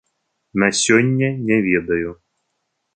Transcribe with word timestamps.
На 0.63 0.69
сёння 0.81 1.29
не 1.51 1.57
ведаю. 1.69 2.19